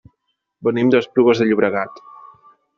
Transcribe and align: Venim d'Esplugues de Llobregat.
Venim 0.67 0.89
d'Esplugues 0.95 1.43
de 1.43 1.49
Llobregat. 1.51 2.05